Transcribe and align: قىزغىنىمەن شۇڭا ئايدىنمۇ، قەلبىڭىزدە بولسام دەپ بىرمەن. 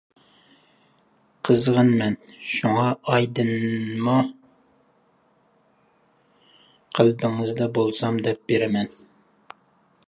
قىزغىنىمەن 1.49 2.15
شۇڭا 2.53 2.85
ئايدىنمۇ، 3.13 4.17
قەلبىڭىزدە 6.99 7.71
بولسام 7.79 8.21
دەپ 8.29 8.43
بىرمەن. 8.53 8.93